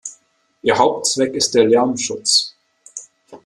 Ihr 0.63 0.79
Hauptzweck 0.79 1.35
ist 1.35 1.53
der 1.53 1.65
Lärmschutz. 1.65 2.55